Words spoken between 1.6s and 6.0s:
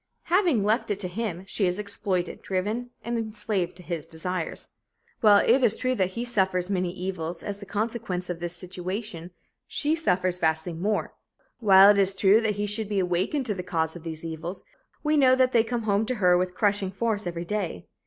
is exploited, driven and enslaved to his desires. While it is true